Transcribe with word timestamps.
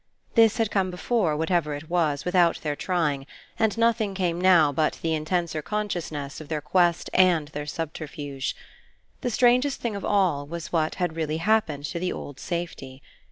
This 0.33 0.57
had 0.57 0.71
come 0.71 0.89
before, 0.89 1.37
whatever 1.37 1.75
it 1.75 1.87
was, 1.87 2.25
without 2.25 2.59
their 2.61 2.75
trying, 2.75 3.27
and 3.59 3.77
nothing 3.77 4.15
came 4.15 4.41
now 4.41 4.71
but 4.71 4.97
the 5.03 5.13
intenser 5.13 5.61
consciousness 5.61 6.41
of 6.41 6.47
their 6.49 6.59
quest 6.59 7.11
and 7.13 7.49
their 7.49 7.67
subterfuge. 7.67 8.55
The 9.21 9.29
strangest 9.29 9.79
thing 9.79 9.95
of 9.95 10.03
all 10.03 10.47
was 10.47 10.73
what 10.73 10.95
had 10.95 11.15
really 11.15 11.37
happened 11.37 11.85
to 11.85 11.99
the 11.99 12.11
old 12.11 12.39
safety. 12.39 13.03